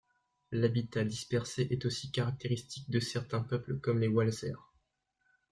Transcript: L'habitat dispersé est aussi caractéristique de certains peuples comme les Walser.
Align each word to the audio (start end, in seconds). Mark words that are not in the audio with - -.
L'habitat 0.51 1.03
dispersé 1.03 1.67
est 1.69 1.85
aussi 1.85 2.09
caractéristique 2.11 2.89
de 2.89 2.99
certains 2.99 3.43
peuples 3.43 3.77
comme 3.77 3.99
les 3.99 4.07
Walser. 4.07 4.53